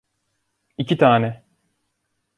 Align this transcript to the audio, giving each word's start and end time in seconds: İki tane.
İki 0.77 0.97
tane. 0.97 1.43